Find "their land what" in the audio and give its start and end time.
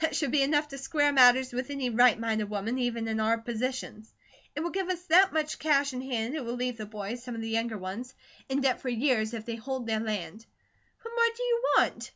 9.88-11.12